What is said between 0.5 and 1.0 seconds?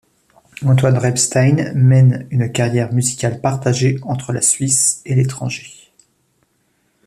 Antoine